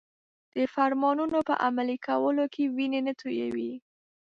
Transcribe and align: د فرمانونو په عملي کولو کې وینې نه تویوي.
د 0.55 0.57
فرمانونو 0.73 1.37
په 1.49 1.53
عملي 1.65 1.97
کولو 2.07 2.45
کې 2.53 2.63
وینې 2.75 3.01
نه 3.07 3.13
تویوي. 3.21 3.71